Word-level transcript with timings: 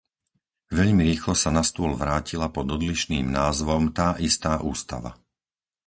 Veľmi 0.77 1.03
rýchlo 1.11 1.33
sa 1.41 1.49
na 1.57 1.61
stôl 1.69 1.91
vrátila 2.03 2.47
pod 2.55 2.67
odlišným 2.75 3.27
názvom 3.39 3.83
tá 3.97 4.07
istá 4.29 4.51
Ústava. 4.71 5.11